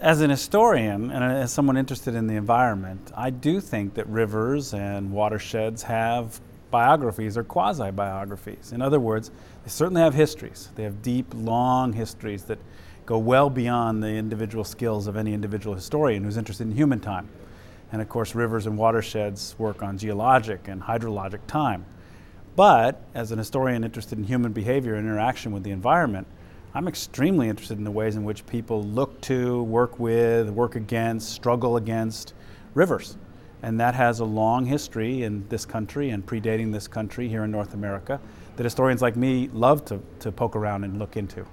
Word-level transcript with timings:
As 0.00 0.20
an 0.20 0.30
historian 0.30 1.10
and 1.10 1.24
as 1.24 1.52
someone 1.52 1.76
interested 1.76 2.14
in 2.14 2.28
the 2.28 2.36
environment, 2.36 3.10
I 3.16 3.30
do 3.30 3.60
think 3.60 3.94
that 3.94 4.06
rivers 4.06 4.72
and 4.72 5.10
watersheds 5.10 5.82
have 5.82 6.40
biographies 6.70 7.36
or 7.36 7.42
quasi 7.42 7.90
biographies. 7.90 8.70
In 8.70 8.80
other 8.80 9.00
words, 9.00 9.32
they 9.64 9.70
certainly 9.70 10.00
have 10.00 10.14
histories. 10.14 10.68
They 10.76 10.84
have 10.84 11.02
deep, 11.02 11.26
long 11.34 11.94
histories 11.94 12.44
that 12.44 12.60
go 13.06 13.18
well 13.18 13.50
beyond 13.50 14.00
the 14.00 14.10
individual 14.10 14.62
skills 14.62 15.08
of 15.08 15.16
any 15.16 15.34
individual 15.34 15.74
historian 15.74 16.22
who's 16.22 16.36
interested 16.36 16.68
in 16.68 16.76
human 16.76 17.00
time. 17.00 17.28
And 17.90 18.00
of 18.00 18.08
course, 18.08 18.36
rivers 18.36 18.66
and 18.66 18.78
watersheds 18.78 19.58
work 19.58 19.82
on 19.82 19.98
geologic 19.98 20.68
and 20.68 20.80
hydrologic 20.80 21.40
time. 21.48 21.84
But 22.54 23.02
as 23.14 23.32
an 23.32 23.38
historian 23.38 23.82
interested 23.82 24.16
in 24.16 24.24
human 24.24 24.52
behavior 24.52 24.94
and 24.94 25.08
interaction 25.08 25.50
with 25.50 25.64
the 25.64 25.72
environment, 25.72 26.28
I'm 26.74 26.86
extremely 26.86 27.48
interested 27.48 27.78
in 27.78 27.84
the 27.84 27.90
ways 27.90 28.16
in 28.16 28.24
which 28.24 28.46
people 28.46 28.82
look 28.82 29.20
to, 29.22 29.62
work 29.62 29.98
with, 29.98 30.50
work 30.50 30.76
against, 30.76 31.30
struggle 31.30 31.76
against 31.76 32.34
rivers. 32.74 33.16
And 33.62 33.80
that 33.80 33.94
has 33.94 34.20
a 34.20 34.24
long 34.24 34.66
history 34.66 35.22
in 35.22 35.48
this 35.48 35.64
country 35.64 36.10
and 36.10 36.24
predating 36.24 36.72
this 36.72 36.86
country 36.86 37.28
here 37.28 37.44
in 37.44 37.50
North 37.50 37.74
America 37.74 38.20
that 38.56 38.64
historians 38.64 39.00
like 39.00 39.16
me 39.16 39.48
love 39.52 39.84
to, 39.86 40.00
to 40.20 40.30
poke 40.30 40.54
around 40.54 40.84
and 40.84 40.98
look 40.98 41.16
into. 41.16 41.46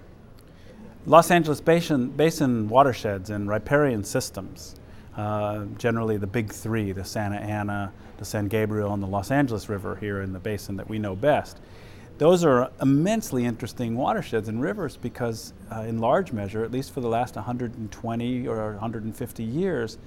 Los 1.06 1.32
Angeles 1.32 1.62
Basin, 1.62 2.10
Basin 2.10 2.68
watersheds 2.68 3.30
and 3.30 3.48
riparian 3.48 4.04
systems, 4.04 4.76
uh, 5.16 5.66
generally 5.78 6.18
the 6.18 6.28
big 6.28 6.52
three, 6.52 6.92
the 6.92 7.06
Santa 7.06 7.38
Ana, 7.38 7.94
the 8.18 8.26
San 8.26 8.48
Gabriel, 8.48 8.94
and 8.94 9.02
the 9.02 9.08
Los 9.08 9.32
Angeles 9.32 9.70
River 9.70 9.96
here 9.96 10.22
in 10.22 10.34
the 10.34 10.40
basin 10.40 10.76
that 10.78 10.90
we 10.90 11.00
know 11.00 11.16
best, 11.16 11.60
those 12.18 12.44
are 12.46 12.72
immensely 12.82 13.46
interesting 13.46 13.96
watersheds 13.96 14.48
and 14.48 14.62
rivers 14.62 14.98
because, 14.98 15.54
uh, 15.72 15.82
in 15.82 16.00
large 16.00 16.32
measure, 16.32 16.64
at 16.64 16.72
least 16.72 16.94
for 16.94 17.02
the 17.02 17.10
last 17.10 17.36
120 17.36 18.48
or 18.48 18.72
150 18.74 19.44
years, 19.44 19.98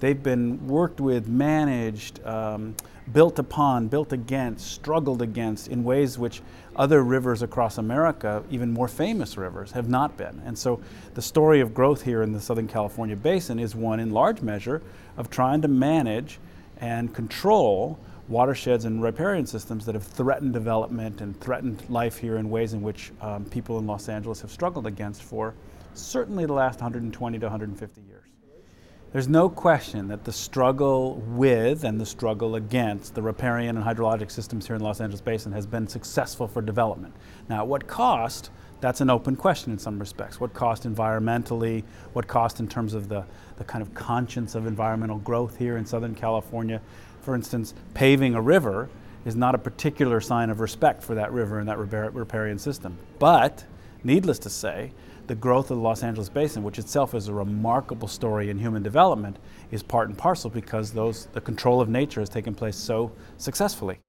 they've 0.00 0.22
been 0.22 0.66
worked 0.66 1.00
with, 1.00 1.28
managed, 1.28 2.24
um, 2.24 2.74
built 3.12 3.38
upon, 3.38 3.88
built 3.88 4.12
against, 4.12 4.66
struggled 4.70 5.20
against 5.20 5.68
in 5.68 5.84
ways 5.84 6.18
which 6.18 6.40
other 6.76 7.02
rivers 7.02 7.42
across 7.42 7.76
America, 7.76 8.42
even 8.50 8.72
more 8.72 8.88
famous 8.88 9.36
rivers, 9.36 9.72
have 9.72 9.88
not 9.88 10.16
been. 10.16 10.40
And 10.46 10.56
so 10.58 10.80
the 11.14 11.22
story 11.22 11.60
of 11.60 11.74
growth 11.74 12.02
here 12.02 12.22
in 12.22 12.32
the 12.32 12.40
Southern 12.40 12.68
California 12.68 13.16
basin 13.16 13.58
is 13.58 13.74
one, 13.74 14.00
in 14.00 14.12
large 14.12 14.40
measure, 14.40 14.80
of 15.16 15.28
trying 15.28 15.60
to 15.62 15.68
manage 15.68 16.38
and 16.78 17.14
control 17.14 17.98
watersheds 18.30 18.84
and 18.84 19.02
riparian 19.02 19.44
systems 19.44 19.84
that 19.84 19.94
have 19.94 20.04
threatened 20.04 20.52
development 20.52 21.20
and 21.20 21.38
threatened 21.40 21.82
life 21.90 22.16
here 22.16 22.36
in 22.36 22.48
ways 22.48 22.72
in 22.72 22.80
which 22.80 23.10
um, 23.20 23.44
people 23.44 23.78
in 23.78 23.86
Los 23.86 24.08
Angeles 24.08 24.40
have 24.40 24.50
struggled 24.50 24.86
against 24.86 25.22
for 25.22 25.54
certainly 25.94 26.46
the 26.46 26.52
last 26.52 26.76
120 26.80 27.38
to 27.38 27.46
150 27.46 28.00
years. 28.02 28.20
There's 29.12 29.26
no 29.26 29.48
question 29.48 30.06
that 30.08 30.22
the 30.22 30.32
struggle 30.32 31.16
with 31.26 31.82
and 31.82 32.00
the 32.00 32.06
struggle 32.06 32.54
against 32.54 33.16
the 33.16 33.22
riparian 33.22 33.76
and 33.76 33.84
hydrologic 33.84 34.30
systems 34.30 34.68
here 34.68 34.76
in 34.76 34.82
the 34.82 34.86
Los 34.86 35.00
Angeles 35.00 35.20
Basin 35.20 35.50
has 35.50 35.66
been 35.66 35.88
successful 35.88 36.46
for 36.46 36.62
development. 36.62 37.12
Now, 37.48 37.62
at 37.62 37.66
what 37.66 37.88
cost? 37.88 38.50
That's 38.80 39.00
an 39.00 39.10
open 39.10 39.34
question 39.34 39.72
in 39.72 39.78
some 39.80 39.98
respects. 39.98 40.38
What 40.38 40.54
cost 40.54 40.84
environmentally? 40.84 41.82
What 42.12 42.28
cost 42.28 42.60
in 42.60 42.68
terms 42.68 42.94
of 42.94 43.08
the, 43.08 43.26
the 43.56 43.64
kind 43.64 43.82
of 43.82 43.92
conscience 43.94 44.54
of 44.54 44.66
environmental 44.66 45.18
growth 45.18 45.58
here 45.58 45.76
in 45.76 45.84
Southern 45.84 46.14
California? 46.14 46.80
For 47.20 47.34
instance, 47.34 47.74
paving 47.94 48.34
a 48.34 48.40
river 48.40 48.88
is 49.24 49.36
not 49.36 49.54
a 49.54 49.58
particular 49.58 50.20
sign 50.20 50.50
of 50.50 50.60
respect 50.60 51.02
for 51.02 51.14
that 51.14 51.32
river 51.32 51.58
and 51.58 51.68
that 51.68 51.78
riparian 51.78 52.58
system. 52.58 52.98
But, 53.18 53.64
needless 54.02 54.38
to 54.40 54.50
say, 54.50 54.92
the 55.26 55.34
growth 55.34 55.70
of 55.70 55.76
the 55.76 55.82
Los 55.82 56.02
Angeles 56.02 56.28
Basin, 56.28 56.62
which 56.62 56.78
itself 56.78 57.14
is 57.14 57.28
a 57.28 57.32
remarkable 57.32 58.08
story 58.08 58.50
in 58.50 58.58
human 58.58 58.82
development, 58.82 59.38
is 59.70 59.82
part 59.82 60.08
and 60.08 60.18
parcel 60.18 60.50
because 60.50 60.92
those, 60.92 61.26
the 61.32 61.40
control 61.40 61.80
of 61.80 61.88
nature 61.88 62.20
has 62.20 62.28
taken 62.28 62.54
place 62.54 62.76
so 62.76 63.12
successfully. 63.36 64.00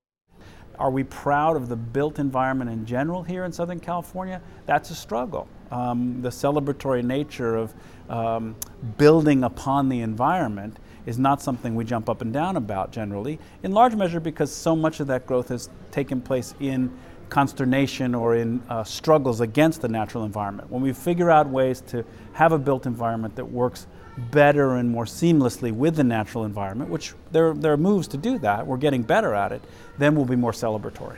Are 0.82 0.90
we 0.90 1.04
proud 1.04 1.58
of 1.58 1.70
the 1.70 1.76
built 1.76 2.18
environment 2.18 2.72
in 2.72 2.88
general 2.88 3.22
here 3.22 3.46
in 3.46 3.52
Southern 3.52 3.80
California? 3.80 4.42
That's 4.66 4.90
a 4.90 4.96
struggle. 4.96 5.48
Um, 5.70 6.24
the 6.24 6.30
celebratory 6.30 7.04
nature 7.04 7.56
of 7.56 7.76
um, 8.10 8.56
building 8.98 9.44
upon 9.44 9.90
the 9.90 10.02
environment 10.02 10.78
is 11.06 11.20
not 11.20 11.40
something 11.40 11.76
we 11.76 11.86
jump 11.86 12.10
up 12.10 12.22
and 12.22 12.34
down 12.34 12.58
about 12.58 12.92
generally, 12.92 13.38
in 13.62 13.74
large 13.74 13.94
measure 13.94 14.20
because 14.20 14.52
so 14.52 14.76
much 14.76 15.00
of 15.00 15.06
that 15.06 15.28
growth 15.28 15.50
has 15.50 15.70
taken 15.92 16.20
place 16.20 16.56
in 16.60 16.92
consternation 17.30 18.16
or 18.16 18.36
in 18.36 18.60
uh, 18.68 18.84
struggles 18.84 19.40
against 19.40 19.82
the 19.82 19.88
natural 19.88 20.24
environment. 20.24 20.72
When 20.72 20.82
we 20.82 20.94
figure 20.94 21.30
out 21.30 21.48
ways 21.48 21.82
to 21.90 22.04
have 22.34 22.54
a 22.54 22.58
built 22.58 22.88
environment 22.88 23.36
that 23.36 23.46
works 23.46 23.86
better 24.18 24.76
and 24.76 24.90
more 24.90 25.06
seamlessly 25.06 25.72
with 25.72 25.96
the 25.96 26.04
natural 26.04 26.46
environment, 26.46 26.90
which 26.90 27.14
there, 27.32 27.54
there 27.54 27.74
are 27.74 27.78
moves 27.78 28.08
to 28.10 28.18
do 28.18 28.38
that, 28.40 28.68
we're 28.68 28.78
getting 28.78 29.04
better 29.04 29.34
at 29.34 29.52
it, 29.52 29.62
then 29.98 30.16
we'll 30.16 30.26
be 30.26 30.36
more 30.36 30.52
celebratory. 30.52 31.18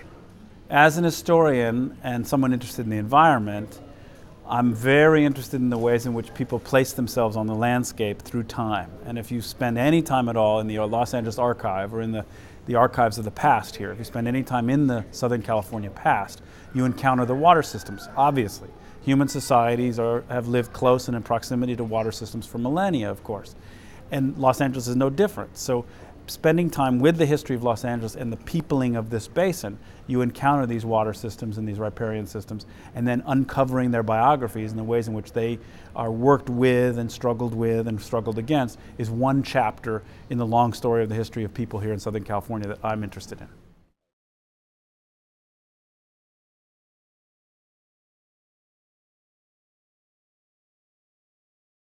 As 0.70 0.98
an 0.98 1.04
historian 1.04 1.98
and 2.04 2.28
someone 2.28 2.54
interested 2.54 2.86
in 2.86 2.90
the 2.90 2.98
environment, 2.98 3.80
I'm 4.48 4.74
very 4.74 5.24
interested 5.24 5.62
in 5.62 5.70
the 5.70 5.78
ways 5.78 6.06
in 6.06 6.14
which 6.14 6.34
people 6.34 6.60
place 6.60 6.94
themselves 6.94 7.38
on 7.38 7.48
the 7.48 7.56
landscape 7.56 8.22
through 8.22 8.44
time. 8.44 8.92
And 9.06 9.18
if 9.18 9.32
you 9.32 9.42
spend 9.42 9.78
any 9.78 10.02
time 10.02 10.28
at 10.28 10.36
all 10.36 10.60
in 10.60 10.68
the 10.68 10.80
Los 10.80 11.14
Angeles 11.14 11.40
archive 11.40 11.94
or 11.94 12.02
in 12.02 12.12
the, 12.12 12.26
the 12.66 12.76
archives 12.76 13.18
of 13.18 13.26
the 13.26 13.32
past 13.32 13.76
here, 13.76 13.92
if 13.92 14.00
you 14.00 14.04
spend 14.04 14.28
any 14.28 14.44
time 14.44 14.70
in 14.70 14.88
the 14.88 15.06
Southern 15.12 15.42
California 15.42 15.90
past, 15.90 16.42
you 16.74 16.86
encounter 16.86 17.26
the 17.26 17.36
water 17.36 17.64
systems, 17.64 18.10
obviously. 18.18 18.70
Human 19.04 19.28
societies 19.28 20.00
are, 20.00 20.24
have 20.30 20.48
lived 20.48 20.74
close 20.74 21.08
and 21.08 21.18
in 21.18 21.24
proximity 21.24 21.76
to 21.76 21.84
water 21.84 22.12
systems 22.12 22.46
for 22.46 22.58
millennia, 22.58 23.10
of 23.10 23.24
course. 23.24 23.56
And 24.12 24.38
Los 24.38 24.62
Angeles 24.62 24.88
is 24.88 24.96
no 24.96 25.10
different. 25.10 25.58
So 25.58 25.86
spending 26.28 26.70
time 26.70 27.00
with 27.00 27.18
the 27.18 27.26
history 27.26 27.56
of 27.56 27.64
Los 27.64 27.84
Angeles 27.84 28.16
and 28.16 28.32
the 28.32 28.38
peopling 28.38 28.96
of 28.96 29.10
this 29.10 29.28
basin, 29.28 29.78
you 30.08 30.22
encounter 30.22 30.66
these 30.66 30.86
water 30.86 31.14
systems 31.14 31.58
and 31.58 31.68
these 31.68 31.80
riparian 31.80 32.26
systems, 32.26 32.66
and 32.96 33.08
then 33.08 33.24
uncovering 33.26 33.92
their 33.92 34.04
biographies 34.04 34.72
and 34.72 34.80
the 34.80 34.84
ways 34.84 35.08
in 35.08 35.14
which 35.14 35.34
they 35.34 35.60
are 35.96 36.12
worked 36.12 36.50
with 36.50 36.98
and 36.98 37.12
struggled 37.12 37.54
with 37.54 37.88
and 37.88 38.02
struggled 38.02 38.38
against 38.38 38.80
is 38.98 39.10
one 39.10 39.44
chapter 39.44 40.02
in 40.30 40.38
the 40.38 40.46
long 40.46 40.72
story 40.72 41.04
of 41.04 41.10
the 41.10 41.16
history 41.16 41.44
of 41.44 41.54
people 41.54 41.80
here 41.80 41.94
in 41.94 42.00
Southern 42.00 42.24
California 42.24 42.68
that 42.68 42.80
I'm 42.84 43.04
interested 43.04 43.42
in. 43.42 43.48